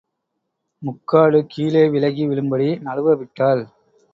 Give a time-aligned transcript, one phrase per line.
[0.83, 3.63] முக்காடு கீழே விலகி விழும்படி நழுவ விட்டாள்.